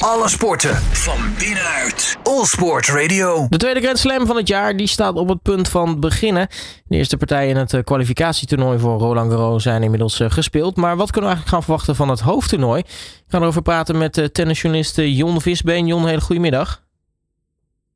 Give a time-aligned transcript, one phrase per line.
[0.00, 2.18] Alle sporten van binnenuit.
[2.22, 3.46] All Sport Radio.
[3.48, 6.48] De tweede Grand Slam van het jaar die staat op het punt van beginnen.
[6.84, 10.76] De eerste partijen in het eh, kwalificatietoernooi voor Roland Garros zijn inmiddels eh, gespeeld.
[10.76, 12.80] Maar wat kunnen we eigenlijk gaan verwachten van het hoofdtoernooi?
[12.80, 15.86] Ik ga erover praten met uh, tennisjournalist Jon Visbeen.
[15.86, 16.82] Jon, hele goedemiddag.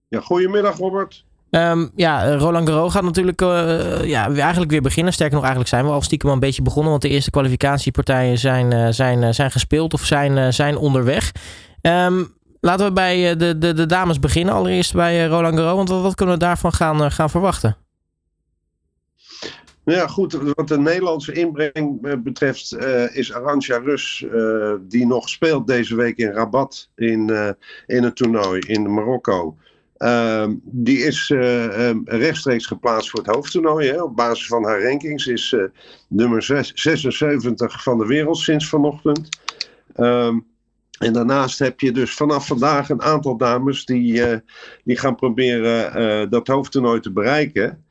[0.09, 1.25] Ja, goedemiddag Robert.
[1.51, 5.13] Um, ja, Roland Garros gaat natuurlijk uh, ja, eigenlijk weer beginnen.
[5.13, 6.91] Sterker nog, eigenlijk zijn we al stiekem al een beetje begonnen.
[6.91, 11.33] Want de eerste kwalificatiepartijen zijn, uh, zijn, uh, zijn gespeeld of zijn, zijn onderweg.
[11.87, 14.55] Um, laten we bij de, de, de dames beginnen.
[14.55, 15.77] Allereerst bij Roland Garros.
[15.77, 17.77] Want wat, wat kunnen we daarvan gaan, gaan verwachten?
[19.85, 20.33] Nou ja, goed.
[20.55, 22.77] Wat de Nederlandse inbreng betreft
[23.13, 24.27] is Arantxa Rus,
[24.81, 27.57] die nog speelt deze week in Rabat in,
[27.87, 29.57] in het toernooi in Marokko.
[29.99, 33.89] Uh, die is um, rechtstreeks geplaatst voor het hoofdtoernooi.
[33.89, 34.03] Hè.
[34.03, 35.57] Op basis van haar rankings is
[36.09, 39.29] nummer 6, 76 van de wereld sinds vanochtend.
[40.99, 44.37] En daarnaast heb je dus vanaf vandaag een aantal dames die, uh,
[44.85, 47.85] die gaan proberen dat hoofdtoernooi te bereiken.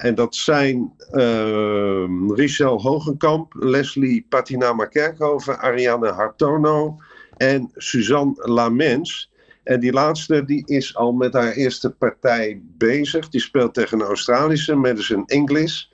[0.00, 6.98] en dat zijn ehm, Richel Hogenkamp, Leslie Patinama Kerkhoven, Ariane Hartono
[7.36, 9.30] en Suzanne Lamens.
[9.68, 13.28] En die laatste die is al met haar eerste partij bezig.
[13.28, 15.84] Die speelt tegen een Australische, Madison English.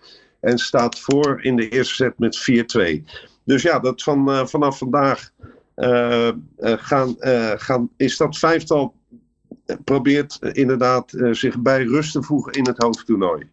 [0.40, 2.38] En staat voor in de eerste set met
[2.98, 3.04] 4-2.
[3.44, 5.53] Dus ja, dat van, uh, vanaf vandaag uh, uh,
[6.60, 7.16] gaan,
[7.58, 8.94] gaan, is dat vijftal
[9.84, 13.48] probeert inderdaad zich bij rust te voegen in het hoofdtoernooi.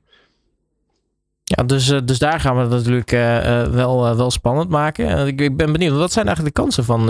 [1.44, 3.09] Ja, dus, dus daar gaan we het natuurlijk
[3.72, 5.27] wel, wel spannend maken.
[5.27, 7.05] Ik, ik ben benieuwd, wat zijn eigenlijk de kansen van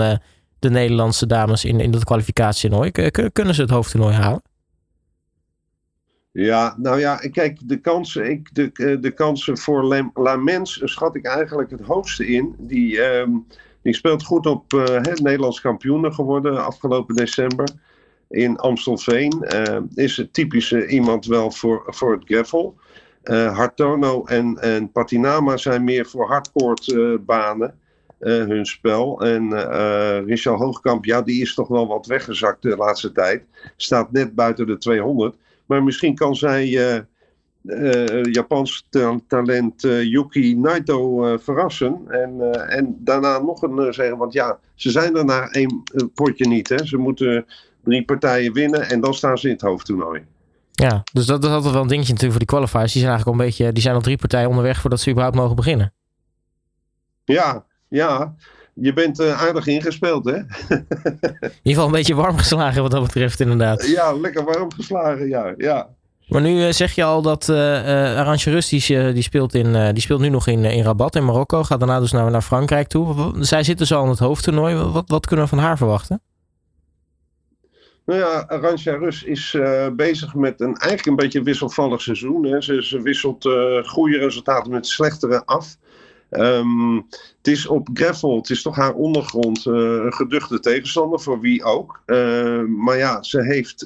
[0.58, 2.90] de Nederlandse dames in, in dat kwalificatietoernooi?
[3.32, 4.42] Kunnen ze het hoofdtoernooi halen?
[6.32, 11.14] Ja, nou ja, kijk, de kansen, ik, de, eh, de kansen voor La Mens schat
[11.14, 12.54] ik eigenlijk het hoogste in.
[12.58, 13.46] Die, um,
[13.82, 17.68] die speelt goed op het Nederlands kampioen geworden afgelopen december
[18.28, 19.44] in Amstelveen.
[19.54, 22.76] Uh, is het typische iemand wel voor, voor het gravel.
[23.24, 27.74] Uh, Hartono en, en Patinama zijn meer voor hardcore banen.
[28.22, 29.20] Hun spel.
[29.20, 29.50] En
[30.24, 33.44] Richard Hoogkamp, ja, die is toch wel wat weggezakt de laatste tijd.
[33.76, 35.36] Staat net buiten de 200.
[35.66, 37.04] Maar misschien kan zij
[37.64, 38.86] uh, Japans
[39.26, 42.00] talent Yuki Naito verrassen.
[42.08, 44.16] En, en daarna nog een zeggen.
[44.16, 45.82] Want ja, ze zijn er na één
[46.14, 46.68] potje niet.
[46.68, 46.86] Hè.
[46.86, 47.46] Ze moeten
[47.84, 50.24] drie partijen winnen en dan staan ze in het hoofdtoernooi.
[50.72, 52.92] Ja, dus dat, dat is altijd wel een dingetje natuurlijk voor die qualifiers.
[52.92, 55.36] Die zijn eigenlijk al een beetje, die zijn al drie partijen onderweg voordat ze überhaupt
[55.36, 55.92] mogen beginnen.
[57.24, 58.34] Ja, ja,
[58.74, 60.36] je bent uh, aardig ingespeeld, hè?
[60.36, 63.86] In ieder geval een beetje warm geslagen wat dat betreft, inderdaad.
[63.86, 65.54] Ja, lekker warm geslagen, ja.
[65.56, 65.88] ja.
[66.32, 69.92] Maar nu uh, zeg je al dat uh, uh, Arantje Rus, die, die, speelt in,
[69.92, 71.62] die speelt nu nog in, in Rabat in Marokko.
[71.62, 73.34] Gaat daarna dus naar, naar Frankrijk toe.
[73.40, 74.74] Zij zit dus al in het hoofdtoernooi.
[74.74, 76.20] Wat, wat kunnen we van haar verwachten?
[78.06, 79.56] Nou ja, Arantja Rus is
[79.96, 82.44] bezig met een eigenlijk een beetje wisselvallig seizoen.
[82.44, 82.60] Hè.
[82.60, 83.48] Ze, wisselt
[83.84, 85.76] goede resultaten met slechtere af.
[86.30, 87.06] Um,
[87.38, 91.64] het is op gravel, het is toch haar ondergrond, uh, een geduchte tegenstander voor wie
[91.64, 92.02] ook.
[92.06, 93.84] Uh, maar ja, ze heeft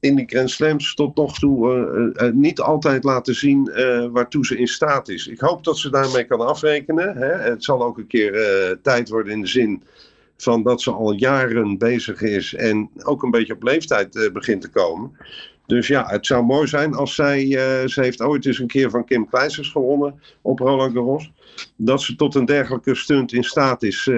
[0.00, 3.70] in die Grand Slams tot nog toe niet altijd laten zien
[4.12, 5.26] waartoe ze in staat is.
[5.26, 7.16] Ik hoop dat ze daarmee kan afrekenen.
[7.16, 7.32] Hè.
[7.32, 8.32] Het zal ook een keer
[8.82, 9.82] tijd worden in de zin
[10.36, 14.70] van dat ze al jaren bezig is en ook een beetje op leeftijd begint te
[14.70, 15.16] komen.
[15.66, 17.46] Dus ja, het zou mooi zijn als zij,
[17.86, 21.32] ze heeft ooit eens een keer van Kim Kleisters gewonnen op Roland Garros,
[21.76, 24.10] dat ze tot een dergelijke stunt in staat is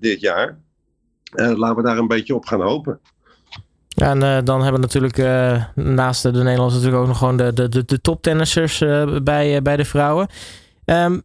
[0.00, 0.58] dit jaar.
[1.32, 3.00] laten we daar een beetje op gaan hopen.
[3.94, 5.16] En dan hebben we natuurlijk
[5.74, 8.78] naast de Nederlanders natuurlijk ook nog gewoon de, de, de, toptennissers
[9.22, 10.28] bij, bij de vrouwen.
[10.84, 11.22] Um,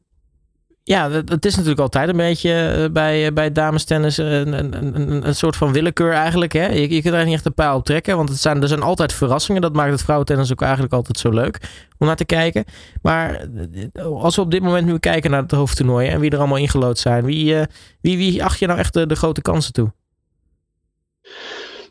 [0.90, 5.28] ja, het is natuurlijk altijd een beetje eh, bij, eh, bij damestennis een, een, een,
[5.28, 6.54] een soort van willekeur eigenlijk.
[6.54, 6.68] Hè?
[6.68, 8.82] Je, je kunt er niet echt een paal op trekken, want het zijn, er zijn
[8.82, 9.62] altijd verrassingen.
[9.62, 11.58] Dat maakt het vrouwentennis ook eigenlijk altijd zo leuk
[11.98, 12.64] om naar te kijken.
[13.02, 13.48] Maar
[13.94, 16.58] eh, als we op dit moment nu kijken naar het hoofdtoernooi en wie er allemaal
[16.58, 17.56] ingelood zijn, wie,
[18.02, 19.92] wie, wie acht je nou echt de, de grote kansen toe?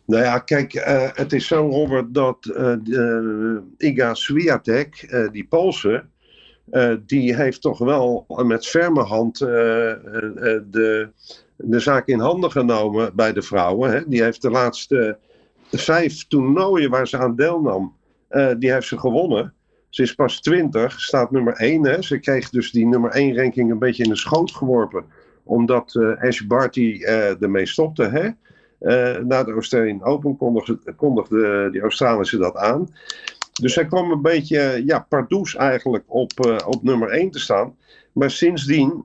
[0.08, 2.52] Nou ja, kijk, uh, het is zo, Robert, dat
[2.87, 6.05] uh, Iga Swiatek, die Poolse,
[7.06, 11.08] die heeft toch wel met ferme hand de,
[11.56, 13.90] de zaak in handen genomen bij de vrouwen.
[13.90, 14.08] Hè.
[14.08, 15.19] Die heeft de laatste
[15.70, 17.96] vijf toernooien waar ze aan deelnam,
[18.58, 19.54] die heeft ze gewonnen.
[19.88, 21.84] Ze is pas 20, staat nummer 1.
[21.84, 22.02] Hè.
[22.02, 25.04] Ze kreeg dus die nummer 1 ranking een beetje in de schoot geworpen.
[25.44, 27.02] Omdat Ash Barty
[27.40, 28.04] ermee stopte.
[28.04, 28.28] Hè.
[28.80, 32.88] Uh, na de Australian Open kondigde, kondigde die Australische dat aan.
[33.52, 37.76] Dus hij kwam een beetje ja, pardoes eigenlijk op, uh, op nummer 1 te staan.
[38.12, 39.04] Maar sindsdien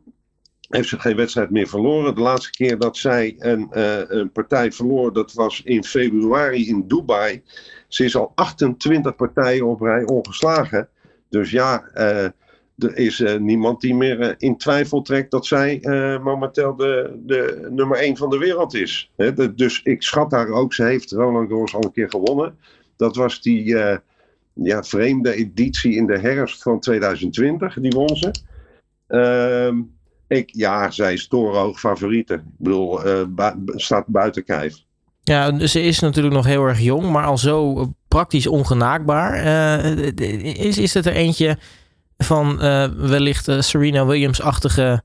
[0.70, 2.16] heeft ze geen wedstrijd meer verloren.
[2.16, 3.68] De laatste keer dat zij een,
[4.18, 7.44] een partij verloor, dat was in februari in Dubai.
[7.88, 10.90] Ze is al 28 partijen op rij ongeslagen.
[11.30, 11.84] Dus ja,
[12.78, 17.20] er is uh, niemand die meer uh, in twijfel trekt dat zij uh, momenteel de,
[17.26, 19.12] de nummer 1 van de wereld is.
[19.56, 20.74] dus ik schat haar ook.
[20.74, 22.58] Ze heeft Roland Garros al een keer gewonnen.
[22.96, 23.76] Dat was die
[24.54, 27.74] ja, vreemde editie in de herfst van 2020.
[27.74, 28.32] Die won ze.
[29.08, 29.82] Ehm,
[30.28, 32.34] ik, ja, zij is torenhoog favoriete.
[32.34, 33.00] Ik bedoel,
[33.66, 34.76] staat buiten kijf.
[35.24, 39.36] Ja, ze is natuurlijk nog heel erg jong, maar al zo praktisch ongenaakbaar.
[40.44, 41.58] is, is het er eentje
[42.18, 45.04] van uh, wellicht uh, Serena Williams-achtige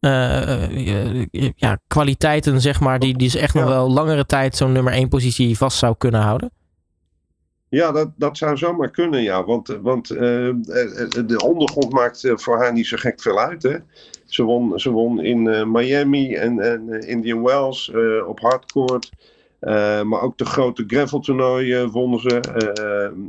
[0.00, 1.18] uh,
[1.56, 5.08] ja, kwaliteiten, zeg maar, die, die ze echt nog wel langere tijd zo'n nummer 1
[5.08, 6.50] positie vast zou kunnen houden?
[7.68, 9.44] Ja, dat, dat zou zomaar kunnen, ja.
[9.44, 13.62] Want, want de ondergrond maakt voor haar niet zo gek veel uit.
[13.62, 13.76] Hè?
[14.26, 17.92] Ze, won, ze won in Miami en, en Indian Wells
[18.26, 19.10] op hardcourt.
[20.04, 22.40] maar ook de grote gravel toernooi wonnen ze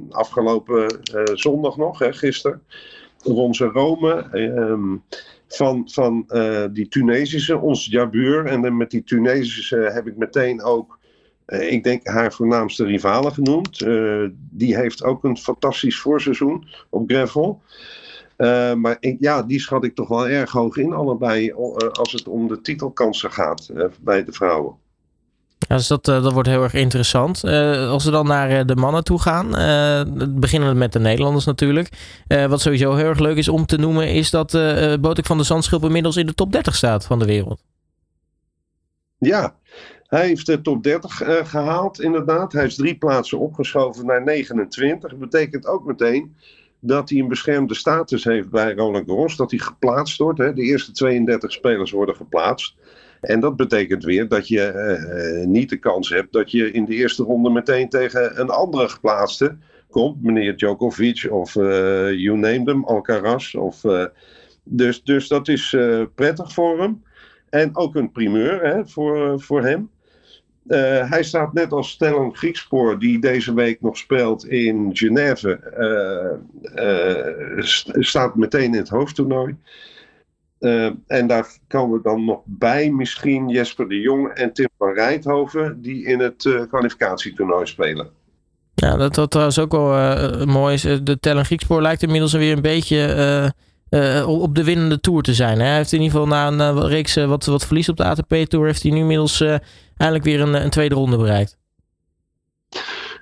[0.10, 1.00] afgelopen
[1.34, 2.62] zondag nog, hè, gisteren
[3.24, 4.28] won ze Rome.
[4.32, 4.96] Ehm,
[5.56, 8.46] van van uh, die Tunesische, ons Jabur.
[8.46, 11.00] En met die Tunesische heb ik meteen ook,
[11.48, 13.82] uh, ik denk, haar voornaamste rivale genoemd.
[13.82, 17.62] Uh, die heeft ook een fantastisch voorseizoen op gravel.
[18.78, 21.52] maar ja, die schat ik toch wel erg hoog in, allebei,
[21.92, 23.70] als het om de titelkansen gaat
[24.02, 24.76] bij de vrouwen.
[25.68, 27.46] Dus dat, eh, dat wordt heel erg interessant.
[27.46, 31.00] Uh, als we dan naar eh, de mannen toe gaan, uh, beginnen we met de
[31.00, 31.90] Nederlanders natuurlijk.
[32.28, 35.44] wat sowieso heel erg leuk is om te noemen, is dat uh, Botik van de
[35.44, 37.64] Zandschulp inmiddels in de top 30 staat van de wereld.
[39.18, 39.56] Ja,
[40.08, 42.54] hij heeft de top 30 gehaald, inderdaad.
[42.54, 45.10] Hij is drie plaatsen opgeschoven naar 29.
[45.10, 46.36] Dat betekent ook meteen
[46.80, 49.36] dat hij een beschermde status heeft bij Roland Garros.
[49.36, 50.40] Dat hij geplaatst wordt.
[50.40, 50.54] Hè.
[50.54, 52.76] De eerste 32 spelers worden geplaatst.
[53.24, 54.74] En dat betekent weer dat je
[55.40, 58.90] uh, niet de kans hebt dat je in de eerste ronde meteen tegen een andere
[58.90, 59.58] geplaatste
[59.90, 60.24] komt.
[60.24, 61.64] Meneer Djokovic of uh,
[62.12, 63.56] you name them, Alcaraz.
[63.56, 63.82] Of,
[64.64, 65.78] dus, dus dat is
[66.16, 67.04] prettig voor hem.
[67.50, 69.90] En ook een primeur hè, voor, voor hem.
[71.10, 75.60] hij staat net als Stellan Griekspoor, die deze week nog speelt in Genève,
[78.00, 79.56] staat meteen in het hoofdtoernooi.
[80.64, 84.94] Uh, en daar komen we dan nog bij misschien Jesper de Jong en Tim van
[84.94, 88.10] Rijthoven, die in het uh, kwalificatietoernooi spelen.
[88.74, 90.82] Ja, dat wat trouwens ook wel uh, mooi is.
[90.82, 93.54] De Tellen Griekspoor lijkt inmiddels weer een beetje
[94.28, 95.60] op de winnende tour te zijn.
[95.60, 95.66] Hè?
[95.66, 98.84] Hij heeft in ieder geval na een reeks wat, wat verlies op de ATP-tour, heeft
[98.84, 99.42] hij nu inmiddels
[99.98, 101.58] eindelijk weer een, een, tweede ronde bereikt.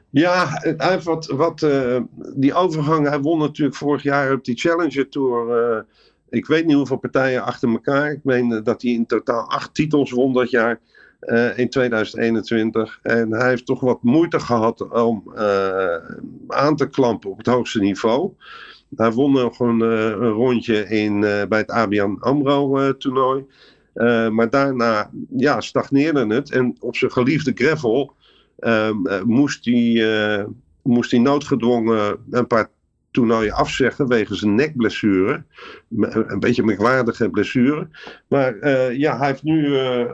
[0.09, 0.63] Ja,
[1.03, 1.67] wat, wat
[2.35, 3.07] die overgang.
[3.07, 5.85] Hij won natuurlijk vorig jaar op die Challenger Tour
[6.31, 8.11] ik weet niet hoeveel partijen achter elkaar.
[8.11, 10.79] Ik meen eh, dat hij in totaal acht titels won dat jaar.
[11.21, 12.99] Uh, in 2021.
[13.01, 15.95] En hij heeft toch wat moeite gehad om uh,
[16.47, 18.31] aan te klampen op het hoogste niveau.
[18.95, 23.45] Hij won nog een, een rondje in, bij het ABN AMRO toernooi.
[24.29, 26.51] maar daarna ja, stagneerde het.
[26.51, 28.13] En op zijn geliefde gravel
[28.59, 28.95] ehm,
[29.25, 30.45] moest, hij,
[30.81, 32.69] moest hij noodgedwongen een paar
[33.11, 35.43] toernooi afzeggen wegens een nekblessure.
[35.89, 37.87] Een beetje een merkwaardige blessure.
[38.27, 40.11] Maar uh, ja, hij heeft nu uh,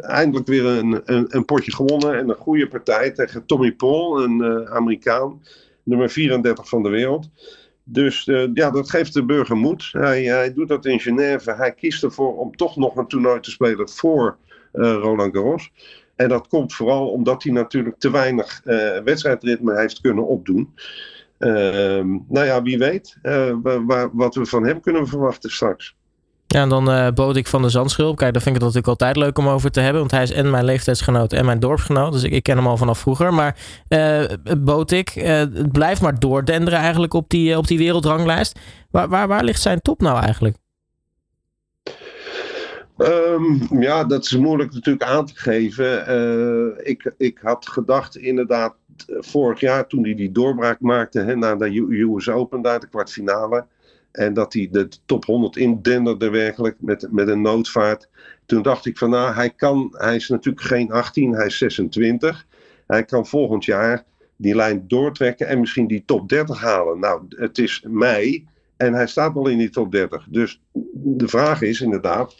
[0.00, 2.18] eindelijk weer een, een, potje gewonnen.
[2.18, 5.42] En een goede partij tegen Tommy Paul, een uh, Amerikaan.
[5.82, 7.30] Nummer 34 van de wereld.
[7.84, 9.88] Dus ja, dat geeft de burger moed.
[9.92, 11.52] Hij, hij, doet dat in Genève.
[11.52, 14.36] Hij kiest ervoor om toch nog een toernooi te spelen voor
[14.72, 15.72] Roland Garros.
[16.16, 18.60] En dat komt vooral omdat hij natuurlijk te weinig
[19.04, 20.74] wedstrijdritme heeft kunnen opdoen.
[21.38, 23.54] Ehm, nou ja, wie weet uh,
[24.12, 25.96] wat we van hem kunnen verwachten straks.
[26.46, 28.16] Ja, en dan uh, bood ik van de Zandschulp.
[28.16, 30.00] Kijk, daar vind ik het natuurlijk altijd leuk om over te hebben.
[30.00, 32.12] Want hij is en mijn leeftijdsgenoot en mijn dorpsgenoot.
[32.12, 33.34] Dus ik, ik ken hem al vanaf vroeger.
[33.34, 33.56] Maar
[33.88, 34.24] uh,
[34.58, 38.58] bood ik, het blijft maar doordenderen eigenlijk op die, op die wereldranglijst.
[38.90, 40.56] Waar, waar, waar ligt zijn top nou eigenlijk?
[42.96, 46.86] Um, ja, dat is moeilijk natuurlijk aan te geven.
[46.86, 48.74] ik, ik had gedacht inderdaad
[49.06, 53.66] vorig jaar toen hij die doorbraak maakte hè, naar de US Open, daar de kwartfinale.
[54.12, 58.08] En dat hij de top 100 indenderde werkelijk met, met een noodvaart.
[58.46, 62.46] Toen dacht ik van nou, hij kan, hij is natuurlijk geen 18, hij is 26.
[62.86, 64.04] Hij kan volgend jaar
[64.36, 66.98] die lijn doortrekken en misschien die top 30 halen.
[66.98, 70.26] Nou, het is mei en hij staat al in die top 30.
[70.28, 70.60] Dus
[70.92, 72.36] de vraag is inderdaad,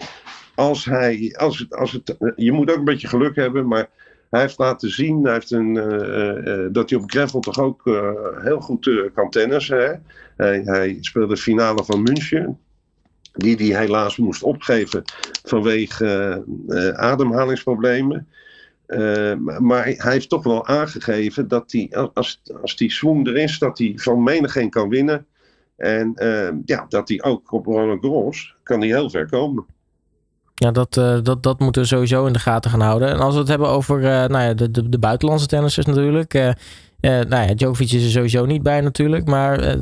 [0.55, 3.89] als hij, als als het, je moet ook een beetje geluk hebben, maar
[4.31, 7.83] hij heeft laten zien hij heeft een, uh, uh, dat hij op gravel toch ook
[8.43, 9.79] heel goed kan tennissen.
[9.79, 9.95] Hè?
[10.37, 12.59] Hij, hij, speelde de finale van München.
[13.33, 15.03] die hij helaas moest opgeven
[15.43, 16.43] vanwege
[16.97, 18.29] ademhalingsproblemen.
[19.59, 23.79] maar hij heeft toch wel aangegeven dat hij, als, als die swing er is, dat
[23.79, 25.27] hij van menigeen kan winnen.
[25.77, 26.13] En
[26.65, 29.67] ja, dat hij ook op Roland Garros kan hij heel ver komen.
[30.59, 33.09] Ja, dat, uh, dat, dat moeten we sowieso in de gaten gaan houden.
[33.09, 36.35] En als we het hebben over uh, nou ja, de, de, de buitenlandse tennissers natuurlijk.
[36.35, 36.51] Uh,
[37.01, 39.27] nou ja, Djokovic is er sowieso niet bij natuurlijk.
[39.27, 39.79] Maar,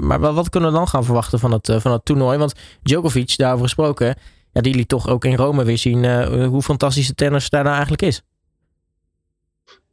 [0.00, 2.38] maar wat kunnen we dan gaan verwachten van het, van het toernooi?
[2.38, 4.14] Want Djokovic, daarover gesproken,
[4.52, 8.02] ja, die liet toch ook in Rome weer zien hoe fantastische tennis daar nou eigenlijk
[8.02, 8.22] is.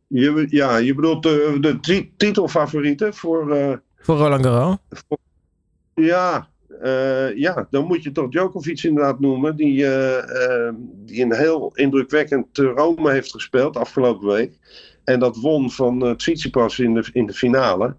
[0.07, 3.81] Je, ja, je bedoelt de, de titelfavorieten voor...
[3.95, 4.77] voor Roland Garros?
[5.93, 6.47] ja,
[6.81, 10.69] uh, ja, dan moet je toch Djokovic inderdaad noemen, die, uh, uh,
[11.05, 14.57] die een heel indrukwekkend Rome heeft gespeeld afgelopen week.
[15.03, 17.95] En dat won van uh, Tsitsipas in de, in de finale.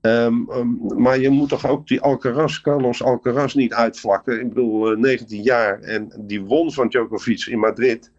[0.00, 4.40] Um, um, maar je moet toch ook die Alcaraz, Carlos Alcaraz niet uitvlakken.
[4.40, 8.10] Ik bedoel, 19 jaar en die won van Djokovic in Madrid.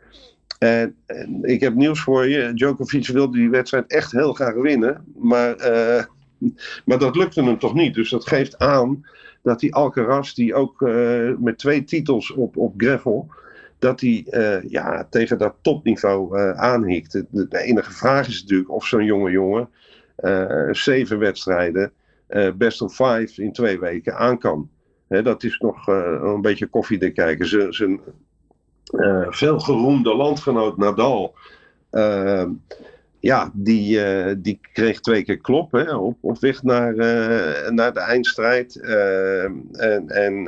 [0.59, 2.53] En, en, ik heb nieuws voor je.
[2.53, 5.05] Djokovic wilde die wedstrijd echt heel graag winnen.
[5.17, 5.55] Maar,
[6.85, 7.93] maar dat lukte hem toch niet.
[7.93, 9.05] Dus dat geeft aan
[9.45, 13.29] dat die Alcaraz, die ook uh, met twee titels op, op gravel,
[13.79, 17.11] dat hij uh, ja, tegen dat topniveau uh, aanhikt.
[17.29, 19.69] De, enige vraag is natuurlijk of zo'n jonge jongen
[20.71, 21.91] zeven wedstrijden,
[22.55, 24.69] best of five in twee weken aan kan.
[25.07, 27.73] Dat is nog een beetje koffiedik kijken.
[27.73, 27.99] Zijn
[29.29, 31.35] veelgeroemde landgenoot Nadal
[33.25, 37.93] ja, die, uh, die kreeg twee keer klop hè, op, op weg naar, uh, naar
[37.93, 38.79] de eindstrijd.
[38.81, 40.45] Uh, en en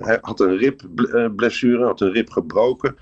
[0.00, 2.96] hij had een ribblessure, had een rib gebroken.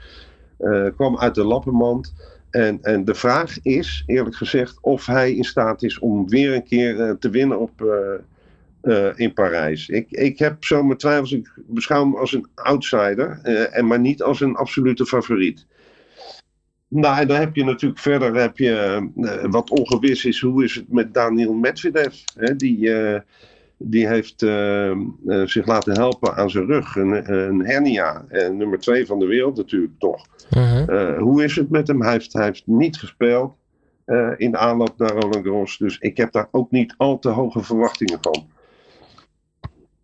[0.97, 2.15] kwam uit de lappenmand.
[2.51, 6.65] En, en de vraag is, eerlijk gezegd, of hij in staat is om weer een
[6.65, 7.85] keer te winnen op,
[9.15, 9.89] in Parijs.
[9.89, 11.33] Ik, ik heb zo mijn twijfels.
[11.33, 13.41] Ik beschouw hem als een outsider,
[13.73, 15.67] en maar niet als een absolute favoriet.
[16.93, 20.75] Nou, en dan heb je natuurlijk verder heb je, uh, wat ongewis is, hoe is
[20.75, 22.15] het met Daniel Medvedev?
[22.37, 22.57] Hè?
[22.57, 23.19] Die, uh,
[23.79, 24.97] die heeft uh,
[25.45, 28.25] zich laten helpen aan zijn rug, een, een hernia.
[28.29, 30.27] En nummer twee van de wereld natuurlijk toch.
[30.49, 31.19] -huh.
[31.19, 32.03] hoe is het met hem?
[32.03, 33.55] Hij heeft, hij heeft niet gespeeld
[34.37, 35.79] in de aanloop naar Roland Garros.
[35.79, 38.47] Dus ik heb daar ook niet al te hoge verwachtingen van.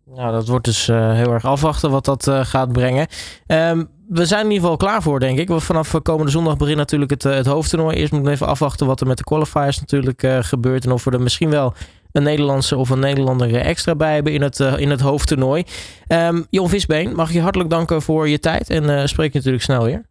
[0.03, 3.07] Nou, dat wordt dus heel erg afwachten wat dat gaat brengen.
[3.47, 5.47] Um, we zijn in ieder geval klaar voor, denk ik.
[5.47, 7.97] Want vanaf komende zondag begint natuurlijk het, eh, het hoofdtoernooi.
[7.97, 10.85] Eerst moeten we even afwachten wat er met de qualifiers natuurlijk uh, gebeurt.
[10.85, 11.73] En of we er misschien wel
[12.11, 15.63] een Nederlandse of een Nederlander extra bij hebben in het, uh, in het hoofdtoernooi.
[16.07, 18.69] Um, Jon Visbeen, mag ik je hartelijk danken voor je tijd.
[18.69, 20.05] En uh, spreek je natuurlijk snel weer.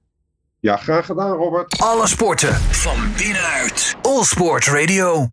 [0.61, 1.81] Ja, graag gedaan, Robert.
[1.81, 3.97] Alle sporten van binnenuit.
[4.03, 5.25] All Sport Radio.